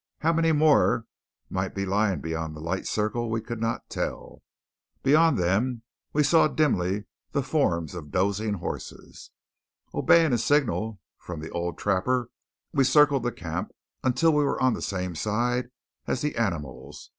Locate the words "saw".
6.23-6.47